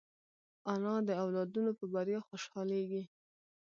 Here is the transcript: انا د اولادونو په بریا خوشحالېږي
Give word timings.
انا 0.71 0.93
د 1.07 1.09
اولادونو 1.23 1.71
په 1.79 1.85
بریا 1.93 2.19
خوشحالېږي 2.29 3.03